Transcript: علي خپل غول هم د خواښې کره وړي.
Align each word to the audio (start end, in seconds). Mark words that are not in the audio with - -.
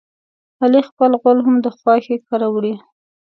علي 0.63 0.81
خپل 0.89 1.11
غول 1.21 1.39
هم 1.45 1.55
د 1.65 1.67
خواښې 1.77 2.15
کره 2.27 2.47
وړي. 2.53 2.73